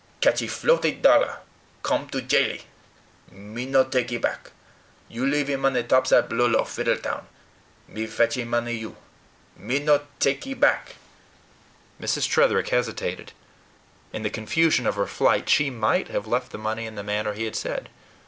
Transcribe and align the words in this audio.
catchee 0.19 0.47
flowty 0.47 0.93
dollar: 0.93 1.41
come 1.83 2.09
to 2.09 2.23
jailee.' 2.23 2.63
Me 3.29 3.67
no 3.67 3.83
takee 3.83 4.17
back. 4.17 4.49
You 5.07 5.27
leavee 5.27 5.59
money 5.59 5.83
topside 5.83 6.27
blulow, 6.27 6.63
Fiddletown. 6.65 7.25
Me 7.87 8.07
fetchee 8.07 8.43
money 8.43 8.73
you. 8.73 8.95
Me 9.55 9.77
no 9.77 10.01
takee 10.19 10.55
back." 10.55 10.95
Mrs. 12.01 12.27
Tretherick 12.27 12.69
hesitated. 12.69 13.31
In 14.11 14.23
the 14.23 14.31
confusion 14.31 14.87
of 14.87 14.95
her 14.95 15.05
flight, 15.05 15.47
she 15.47 15.69
MIGHT 15.69 16.07
have 16.07 16.25
left 16.25 16.51
the 16.51 16.57
money 16.57 16.87
in 16.87 16.95
the 16.95 17.03
manner 17.03 17.33
he 17.33 17.45
had 17.45 17.55
said. 17.55 17.87